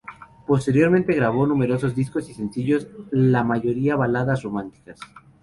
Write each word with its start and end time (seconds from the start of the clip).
Posteriormente, 0.47 1.13
grabó 1.13 1.45
numerosos 1.45 1.93
discos 1.93 2.27
y 2.27 2.33
sencillos, 2.33 2.87
la 3.11 3.43
mayoría 3.43 3.95
baladas 3.95 4.41
"románticas". 4.41 4.99